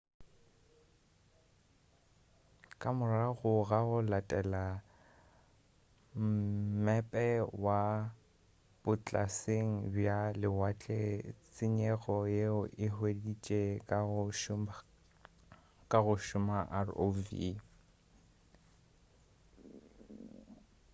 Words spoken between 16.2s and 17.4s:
šomiša rov